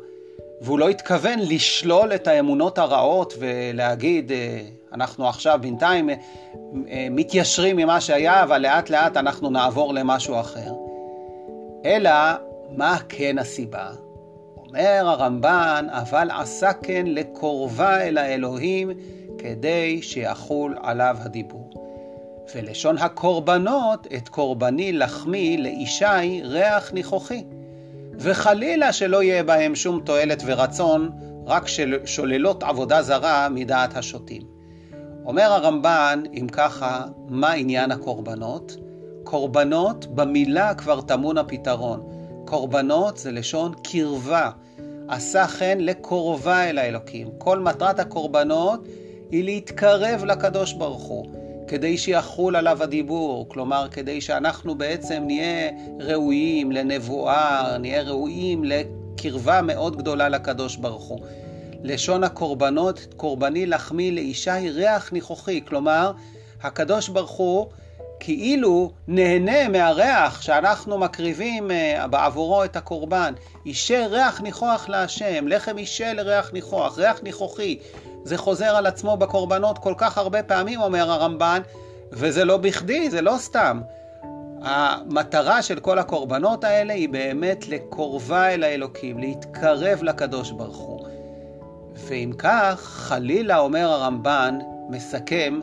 והוא 0.61 0.79
לא 0.79 0.89
התכוון 0.89 1.39
לשלול 1.39 2.15
את 2.15 2.27
האמונות 2.27 2.77
הרעות 2.77 3.33
ולהגיד, 3.39 4.31
אה, 4.31 4.61
אנחנו 4.93 5.29
עכשיו 5.29 5.59
בינתיים 5.61 6.09
אה, 6.09 6.15
אה, 6.89 7.07
מתיישרים 7.11 7.77
ממה 7.77 8.01
שהיה, 8.01 8.43
אבל 8.43 8.57
לאט 8.57 8.89
לאט 8.89 9.17
אנחנו 9.17 9.49
נעבור 9.49 9.93
למשהו 9.93 10.39
אחר. 10.39 10.71
אלא, 11.85 12.11
מה 12.77 12.97
כן 13.09 13.37
הסיבה? 13.37 13.89
אומר 14.55 15.09
הרמב"ן, 15.09 15.87
אבל 15.89 16.29
עשה 16.31 16.73
כן 16.73 17.03
לקורבה 17.07 18.01
אל 18.01 18.17
האלוהים, 18.17 18.89
כדי 19.37 20.01
שיחול 20.01 20.77
עליו 20.81 21.17
הדיבור. 21.19 21.69
ולשון 22.55 22.97
הקורבנות, 22.97 24.07
את 24.17 24.29
קורבני 24.29 24.91
לחמי 24.91 25.57
לאישי 25.57 26.41
ריח 26.43 26.91
ניחוחי. 26.93 27.43
וחלילה 28.19 28.93
שלא 28.93 29.23
יהיה 29.23 29.43
בהם 29.43 29.75
שום 29.75 30.01
תועלת 30.05 30.43
ורצון, 30.45 31.11
רק 31.45 31.65
שוללות 32.05 32.63
עבודה 32.63 33.01
זרה 33.01 33.49
מדעת 33.49 33.97
השוטים. 33.97 34.41
אומר 35.25 35.43
הרמב"ן, 35.43 36.23
אם 36.33 36.47
ככה, 36.51 37.05
מה 37.27 37.51
עניין 37.51 37.91
הקורבנות? 37.91 38.77
קורבנות, 39.23 40.05
במילה 40.15 40.73
כבר 40.73 41.01
טמון 41.01 41.37
הפתרון. 41.37 42.01
קורבנות 42.45 43.17
זה 43.17 43.31
לשון 43.31 43.73
קרבה. 43.83 44.49
עשה 45.07 45.47
חן 45.47 45.77
לקרובה 45.79 46.69
אל 46.69 46.77
האלוקים. 46.77 47.27
כל 47.37 47.59
מטרת 47.59 47.99
הקורבנות 47.99 48.87
היא 49.31 49.43
להתקרב 49.43 50.25
לקדוש 50.25 50.73
ברוך 50.73 51.03
הוא, 51.03 51.25
כדי 51.69 51.97
שיחול 51.97 52.55
עליו 52.55 52.83
הדיבור, 52.83 53.49
כלומר 53.49 53.87
כדי 53.91 54.21
שאנחנו 54.21 54.75
בעצם 54.75 55.23
נהיה 55.25 55.69
ראויים 55.99 56.71
לנבואה, 56.71 57.77
נהיה 57.77 58.01
ראויים 58.01 58.63
לקרבה 58.63 59.61
מאוד 59.61 59.97
גדולה 59.97 60.29
לקדוש 60.29 60.75
ברוך 60.75 61.03
הוא. 61.03 61.19
לשון 61.83 62.23
הקורבנות, 62.23 63.07
קורבני 63.17 63.65
לחמי 63.65 64.11
לאישה 64.11 64.53
היא 64.53 64.71
ריח 64.71 65.11
ניחוחי, 65.11 65.61
כלומר 65.65 66.11
הקדוש 66.61 67.09
ברוך 67.09 67.31
הוא 67.31 67.67
כאילו 68.19 68.91
נהנה 69.07 69.69
מהריח 69.69 70.41
שאנחנו 70.41 70.97
מקריבים 70.97 71.71
אה, 71.71 72.07
בעבורו 72.07 72.63
את 72.63 72.75
הקורבן. 72.75 73.33
אישה 73.65 74.07
ריח 74.07 74.41
ניחוח 74.41 74.89
להשם, 74.89 75.47
לחם 75.47 75.77
אישה 75.77 76.13
לריח 76.13 76.53
ניחוח, 76.53 76.97
ריח 76.97 77.19
ניחוחי. 77.23 77.77
זה 78.29 78.37
חוזר 78.37 78.75
על 78.75 78.85
עצמו 78.85 79.17
בקורבנות 79.17 79.77
כל 79.77 79.93
כך 79.97 80.17
הרבה 80.17 80.43
פעמים, 80.43 80.81
אומר 80.81 81.11
הרמב"ן, 81.11 81.61
וזה 82.11 82.45
לא 82.45 82.57
בכדי, 82.57 83.09
זה 83.09 83.21
לא 83.21 83.35
סתם. 83.37 83.81
המטרה 84.61 85.61
של 85.61 85.79
כל 85.79 85.99
הקורבנות 85.99 86.63
האלה 86.63 86.93
היא 86.93 87.09
באמת 87.09 87.67
לקורבה 87.67 88.47
אל 88.47 88.63
האלוקים, 88.63 89.19
להתקרב 89.19 90.03
לקדוש 90.03 90.51
ברוך 90.51 90.77
הוא. 90.77 91.07
ואם 91.95 92.31
כך, 92.37 92.79
חלילה, 92.83 93.59
אומר 93.59 93.91
הרמב"ן, 93.91 94.59
מסכם, 94.89 95.59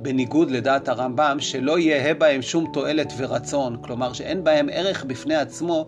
בניגוד 0.00 0.50
לדעת 0.50 0.88
הרמב"ם, 0.88 1.36
שלא 1.40 1.78
יהא 1.78 2.14
בהם 2.14 2.42
שום 2.42 2.70
תועלת 2.72 3.12
ורצון, 3.16 3.76
כלומר 3.82 4.12
שאין 4.12 4.44
בהם 4.44 4.68
ערך 4.72 5.04
בפני 5.04 5.36
עצמו, 5.36 5.86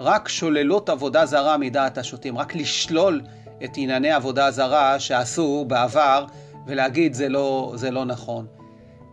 רק 0.00 0.28
שוללות 0.28 0.88
עבודה 0.88 1.26
זרה 1.26 1.56
מדעת 1.56 1.98
השוטים, 1.98 2.38
רק 2.38 2.54
לשלול 2.54 3.20
את 3.64 3.70
ענייני 3.76 4.12
עבודה 4.12 4.50
זרה 4.50 5.00
שעשו 5.00 5.64
בעבר 5.68 6.24
ולהגיד 6.66 7.14
זה 7.14 7.28
לא, 7.28 7.72
זה 7.74 7.90
לא 7.90 8.04
נכון. 8.04 8.46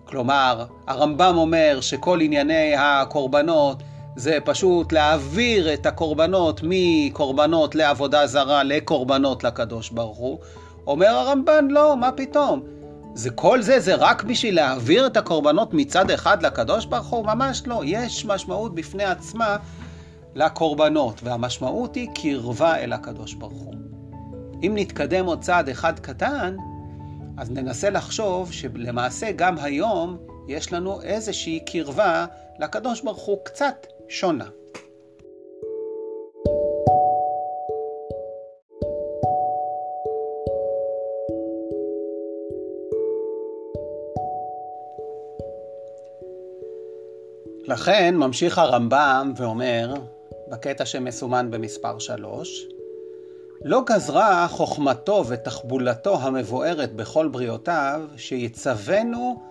כלומר, 0.06 0.66
הרמב"ם 0.88 1.38
אומר 1.38 1.82
שכל 1.82 2.22
ענייני 2.22 2.76
הקורבנות 2.78 3.84
זה 4.16 4.38
פשוט 4.46 4.92
להעביר 4.92 5.74
את 5.74 5.86
הקורבנות 5.86 6.62
מקורבנות 6.64 7.76
לעבודה 7.76 8.28
זרה 8.28 8.64
לקורבנות 8.64 9.44
לקדוש 9.44 9.90
ברוך 9.90 10.18
הוא. 10.18 10.40
אומר 10.88 11.08
הרמב"ן, 11.08 11.68
לא, 11.70 11.98
מה 11.98 12.12
פתאום? 12.12 12.62
זה 13.14 13.30
כל 13.30 13.62
זה, 13.62 13.80
זה 13.80 13.96
רק 13.96 14.24
בשביל 14.24 14.56
להעביר 14.56 15.08
את 15.08 15.18
הקורבנות 15.18 15.74
מצד 15.74 16.12
אחד 16.12 16.44
לקדוש 16.46 16.86
ברוך 16.86 17.08
הוא? 17.08 17.26
ממש 17.26 17.64
לא. 17.66 17.82
יש 17.86 18.26
משמעות 18.26 18.76
בפני 18.76 19.04
עצמה 19.04 19.58
לקורבנות, 20.36 21.22
והמשמעות 21.24 21.96
היא 21.96 22.08
קרבה 22.16 22.76
אל 22.76 22.94
הקדוש 22.94 23.34
ברוך 23.34 23.62
הוא. 23.62 23.91
אם 24.64 24.72
נתקדם 24.76 25.26
עוד 25.26 25.42
צעד 25.42 25.70
אחד 25.70 26.00
קטן, 26.00 26.56
אז 27.38 27.52
ננסה 27.52 27.90
לחשוב 27.90 28.52
שלמעשה 28.52 29.32
גם 29.32 29.58
היום 29.58 30.18
יש 30.48 30.74
לנו 30.74 31.02
איזושהי 31.02 31.60
קרבה 31.66 32.26
לקדוש 32.60 33.02
ברוך 33.02 33.26
הוא 33.26 33.38
קצת 33.44 33.88
שונה. 34.10 34.46
לכן 47.68 48.16
ממשיך 48.16 48.58
הרמב"ם 48.58 49.34
ואומר, 49.38 49.94
בקטע 50.48 50.86
שמסומן 50.86 51.52
במספר 51.52 52.00
3, 52.00 52.68
לא 53.64 53.84
גזרה 53.86 54.48
חוכמתו 54.48 55.24
ותחבולתו 55.28 56.22
המבוארת 56.22 56.94
בכל 56.94 57.28
בריאותיו, 57.28 58.02
שיצוונו 58.18 59.42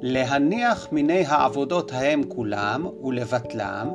להניח 0.00 0.88
מיני 0.92 1.24
העבודות 1.26 1.92
ההם 1.92 2.22
כולם 2.28 2.86
ולבטלם, 3.04 3.90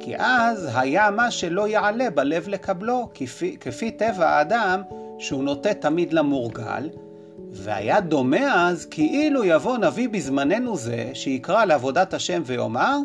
כי 0.00 0.16
אז 0.16 0.70
היה 0.74 1.10
מה 1.10 1.30
שלא 1.30 1.68
יעלה 1.68 2.10
בלב 2.10 2.48
לקבלו, 2.48 3.08
כפי, 3.14 3.56
כפי 3.60 3.90
טבע 3.90 4.28
האדם 4.28 4.82
שהוא 5.18 5.44
נוטה 5.44 5.74
תמיד 5.74 6.12
למורגל, 6.12 6.90
והיה 7.52 8.00
דומה 8.00 8.68
אז 8.68 8.86
כאילו 8.86 9.44
יבוא 9.44 9.78
נביא 9.78 10.08
בזמננו 10.08 10.76
זה, 10.76 11.10
שיקרא 11.14 11.64
לעבודת 11.64 12.14
השם 12.14 12.42
ויאמר, 12.46 12.98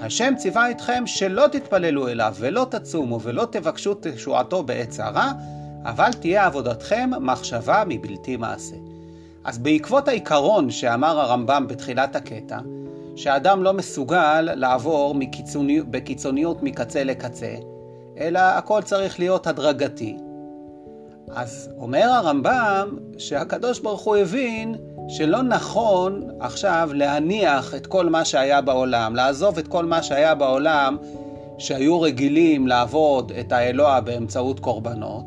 השם 0.00 0.34
ציווה 0.36 0.70
אתכם 0.70 1.02
שלא 1.06 1.46
תתפללו 1.52 2.08
אליו 2.08 2.34
ולא 2.38 2.66
תצומו 2.70 3.20
ולא 3.20 3.46
תבקשו 3.50 3.94
תשועתו 4.00 4.62
בעת 4.62 4.88
צרה, 4.88 5.32
אבל 5.84 6.12
תהיה 6.12 6.46
עבודתכם 6.46 7.10
מחשבה 7.20 7.82
מבלתי 7.88 8.36
מעשה. 8.36 8.76
אז 9.44 9.58
בעקבות 9.58 10.08
העיקרון 10.08 10.70
שאמר 10.70 11.20
הרמב"ם 11.20 11.66
בתחילת 11.68 12.16
הקטע, 12.16 12.58
שאדם 13.16 13.62
לא 13.62 13.72
מסוגל 13.72 14.40
לעבור 14.40 15.14
מקיצוני, 15.14 15.82
בקיצוניות 15.82 16.62
מקצה 16.62 17.04
לקצה, 17.04 17.54
אלא 18.18 18.38
הכל 18.38 18.82
צריך 18.82 19.18
להיות 19.18 19.46
הדרגתי. 19.46 20.16
אז 21.30 21.70
אומר 21.78 22.04
הרמב"ם 22.04 22.98
שהקדוש 23.18 23.80
ברוך 23.80 24.02
הוא 24.02 24.16
הבין 24.16 24.74
שלא 25.08 25.42
נכון 25.42 26.22
עכשיו 26.40 26.90
להניח 26.92 27.74
את 27.74 27.86
כל 27.86 28.08
מה 28.08 28.24
שהיה 28.24 28.60
בעולם, 28.60 29.16
לעזוב 29.16 29.58
את 29.58 29.68
כל 29.68 29.84
מה 29.84 30.02
שהיה 30.02 30.34
בעולם 30.34 30.96
שהיו 31.58 32.00
רגילים 32.00 32.66
לעבוד 32.66 33.32
את 33.40 33.52
האלוה 33.52 34.00
באמצעות 34.00 34.60
קורבנות, 34.60 35.24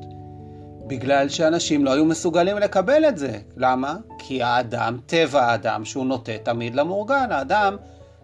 בגלל 0.88 1.30
שאנשים 1.30 1.86
לא 1.86 1.92
היו 1.92 2.06
מסוגלים 2.06 2.58
לקבל 2.58 3.06
את 3.08 3.18
זה. 3.18 3.38
למה? 3.58 3.96
כי 4.20 4.44
האדם, 4.44 4.98
טבע 5.06 5.42
האדם, 5.46 5.86
שהוא 5.86 6.06
נוטה 6.06 6.32
תמיד 6.44 6.76
למורגל, 6.76 7.32
האדם 7.32 7.78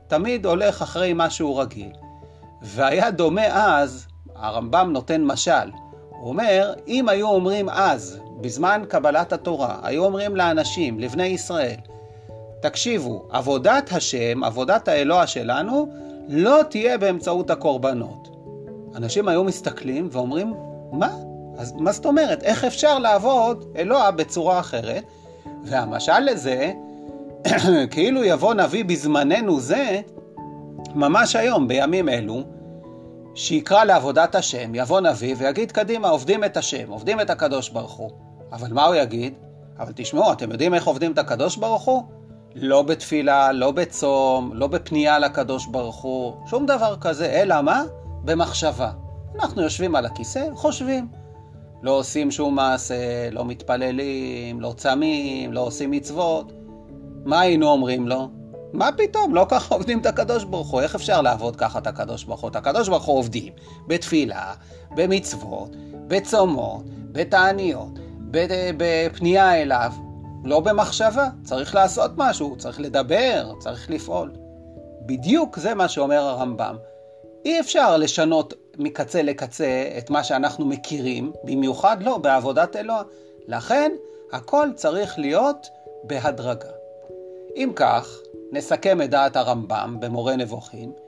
תמיד 0.08 0.46
הולך 0.46 0.82
אחרי 0.82 1.14
מה 1.14 1.30
שהוא 1.30 1.62
רגיל. 1.62 1.92
והיה 2.62 3.12
דומה 3.12 3.80
אז, 3.80 4.06
הרמב"ם 4.36 4.90
נותן 4.94 5.24
משל, 5.24 5.72
הוא 6.10 6.30
אומר, 6.30 6.74
אם 6.88 7.10
היו 7.10 7.28
אומרים 7.28 7.70
אז, 7.70 8.20
בזמן 8.46 8.84
קבלת 8.88 9.34
התורה, 9.34 9.80
היו 9.84 10.06
אומרים 10.06 10.36
לאנשים, 10.36 11.00
לבני 11.00 11.26
ישראל, 11.26 11.76
תקשיבו, 12.62 13.28
עבודת 13.30 13.92
השם, 13.92 14.44
עבודת 14.44 14.88
האלוה 14.88 15.28
שלנו, 15.28 15.88
לא 16.28 16.62
תהיה 16.70 16.98
באמצעות 16.98 17.50
הקורבנות. 17.50 18.28
אנשים 18.96 19.28
היו 19.28 19.44
מסתכלים 19.44 20.10
ואומרים, 20.12 20.54
מה? 20.92 21.10
אז 21.58 21.74
מה 21.78 21.92
זאת 21.92 22.06
אומרת? 22.06 22.44
איך 22.44 22.64
אפשר 22.64 23.00
לעבוד 23.00 23.66
אלוה 23.76 24.12
בצורה 24.12 24.60
אחרת? 24.60 25.04
והמשל 25.64 26.20
לזה, 26.20 26.72
כאילו 27.92 28.24
יבוא 28.24 28.54
נביא 28.54 28.86
בזמננו 28.86 29.60
זה, 29.60 30.02
ממש 30.96 31.36
היום, 31.36 31.68
בימים 31.68 32.10
אלו, 32.10 32.44
שיקרא 33.36 33.84
לעבודת 33.84 34.36
השם, 34.36 34.76
יבוא 34.76 35.02
נביא 35.02 35.36
ויגיד 35.38 35.72
קדימה, 35.72 36.10
עובדים 36.10 36.44
את 36.44 36.58
השם, 36.58 36.90
עובדים 36.90 37.22
את 37.22 37.30
הקדוש 37.30 37.70
ברוך 37.70 37.94
הוא. 37.94 38.25
אבל 38.52 38.74
מה 38.74 38.86
הוא 38.86 38.96
יגיד? 38.96 39.34
אבל 39.80 39.92
תשמעו, 39.96 40.32
אתם 40.32 40.52
יודעים 40.52 40.74
איך 40.74 40.88
עובדים 40.88 41.12
את 41.12 41.18
הקדוש 41.18 41.58
ברוך 41.58 41.84
הוא? 41.84 42.04
לא 42.56 42.82
בתפילה, 42.82 43.52
לא 43.52 43.72
בצום, 43.72 44.52
לא 44.54 44.68
בפנייה 44.68 45.20
לקדוש 45.20 45.66
ברוך 45.66 46.02
הוא, 46.02 46.34
שום 46.48 46.66
דבר 46.66 46.96
כזה, 47.02 47.26
אלא 47.26 47.62
מה? 47.62 47.84
במחשבה. 48.24 48.92
אנחנו 49.36 49.62
יושבים 49.62 49.96
על 49.96 50.06
הכיסא, 50.06 50.48
חושבים. 50.54 51.08
לא 51.82 51.92
עושים 51.92 52.32
שום 52.32 52.56
מעשה, 52.56 53.30
לא 53.32 53.46
מתפללים, 53.46 54.62
לא 54.62 54.74
צמים, 54.78 55.54
לא 55.54 55.62
עושים 55.62 55.92
מצוות. 55.92 56.52
מה 57.26 57.40
היינו 57.40 57.68
אומרים 57.68 58.08
לו? 58.08 58.30
מה 58.74 58.90
פתאום, 58.98 59.36
לא 59.36 59.46
ככה 59.50 59.76
עובדים 59.76 60.00
את 60.00 60.06
הקדוש 60.06 60.44
ברוך 60.44 60.72
הוא, 60.72 60.82
איך 60.82 60.96
אפשר 60.96 61.22
לעבוד 61.22 61.56
ככה 61.56 61.80
את 61.80 61.88
הקדוש 61.88 62.24
ברוך 62.24 62.42
הוא? 62.42 62.50
את 62.50 62.56
הקדוש 62.56 62.90
ברוך 62.90 63.04
הוא 63.04 63.18
עובדים 63.18 63.54
בתפילה, 63.88 64.54
במצוות, 64.96 65.76
בצומות, 66.08 66.84
בתעניות, 67.12 68.00
בפנייה 68.78 69.62
אליו, 69.62 69.92
לא 70.44 70.60
במחשבה, 70.60 71.28
צריך 71.44 71.76
לעשות 71.76 72.12
משהו, 72.18 72.56
צריך 72.58 72.80
לדבר, 72.80 73.52
צריך 73.60 73.90
לפעול. 73.90 74.32
בדיוק 75.06 75.58
זה 75.58 75.74
מה 75.74 75.88
שאומר 75.88 76.22
הרמב"ם. 76.22 76.76
אי 77.46 77.60
אפשר 77.60 77.98
לשנות 77.98 78.54
מקצה 78.78 79.22
לקצה 79.22 79.90
את 79.98 80.10
מה 80.10 80.24
שאנחנו 80.24 80.66
מכירים, 80.66 81.32
במיוחד 81.44 82.04
לא 82.04 82.18
בעבודת 82.18 82.76
אלוה. 82.76 83.02
לכן, 83.48 83.92
הכל 84.32 84.68
צריך 84.76 85.20
להיות 85.20 85.68
בהדרגה. 86.04 86.70
אם 87.56 87.72
כך, 87.76 88.18
נסכם 88.52 89.02
את 89.02 89.10
דעת 89.10 89.36
הרמב"ם 89.36 89.98
במורה 90.00 90.36
נבוכים. 90.36 91.05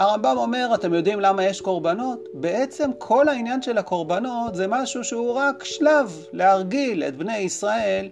הרמב"ם 0.00 0.34
אומר, 0.36 0.70
אתם 0.74 0.94
יודעים 0.94 1.20
למה 1.20 1.44
יש 1.44 1.60
קורבנות? 1.60 2.28
בעצם 2.34 2.90
כל 2.98 3.28
העניין 3.28 3.62
של 3.62 3.78
הקורבנות 3.78 4.54
זה 4.54 4.66
משהו 4.68 5.04
שהוא 5.04 5.32
רק 5.32 5.64
שלב 5.64 6.24
להרגיל 6.32 7.04
את 7.04 7.16
בני 7.16 7.36
ישראל 7.36 8.08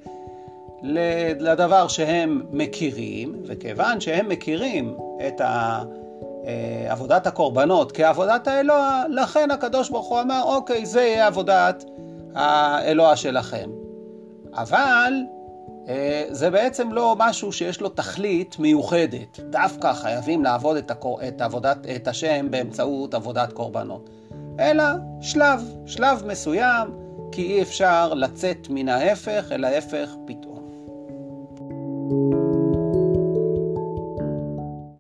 לדבר 1.38 1.88
שהם 1.88 2.42
מכירים, 2.51 3.42
וכיוון 3.46 4.01
שהם 4.01 4.29
מכירים 4.29 4.96
את 5.27 5.40
עבודת 6.88 7.27
הקורבנות 7.27 7.92
כעבודת 7.92 8.48
האלוה, 8.48 9.05
לכן 9.09 9.51
הקדוש 9.51 9.90
ברוך 9.90 10.09
הוא 10.09 10.20
אמר, 10.20 10.42
אוקיי, 10.44 10.87
זה 10.87 11.01
יהיה 11.01 11.27
עבודת 11.27 11.85
האלוה 12.35 13.16
שלכם. 13.16 13.70
אבל 14.55 15.12
אה, 15.12 15.38
אה, 15.88 16.24
זה 16.31 16.51
בעצם 16.51 16.92
לא 16.92 17.16
משהו 17.18 17.53
שיש 17.53 17.81
לו 17.81 17.88
תכלית 17.88 18.59
מיוחדת. 18.59 19.40
דווקא 19.40 19.92
חייבים 19.92 20.44
לעבוד 20.44 20.77
את, 20.77 20.90
הקור... 20.90 21.20
את, 21.29 21.40
עבודת... 21.40 21.79
את 21.96 22.09
השם 22.09 22.46
באמצעות 22.51 23.14
עבודת 23.14 23.53
קורבנות. 23.53 24.11
אלא 24.61 24.85
שלב, 25.20 25.62
שלב 25.87 26.22
מסוים, 26.27 26.88
כי 27.33 27.42
אי 27.42 27.62
אפשר 27.62 28.14
לצאת 28.14 28.66
מן 28.70 28.88
ההפך 28.88 29.53
אל 29.53 29.64
ההפך 29.64 30.11
פתאום. 30.27 30.59
thank 32.09 32.33
you 32.33 32.48